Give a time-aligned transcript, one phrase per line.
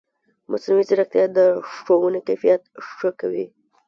[0.51, 1.39] مصنوعي ځیرکتیا د
[1.71, 2.61] ښوونې کیفیت
[2.95, 3.45] ښه کوي.